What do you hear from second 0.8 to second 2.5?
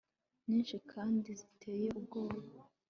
kandi ziteye ubwoba